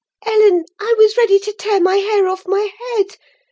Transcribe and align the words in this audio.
"Ellen, 0.25 0.65
I 0.79 0.95
was 0.97 1.15
ready 1.15 1.37
to 1.41 1.53
tear 1.53 1.79
my 1.79 1.97
hair 1.97 2.27
off 2.27 2.47
my 2.47 2.71
head! 2.87 3.17